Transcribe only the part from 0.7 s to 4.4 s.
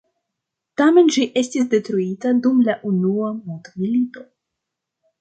Tamen ĝi estis detruita dum la Unua mondmilito.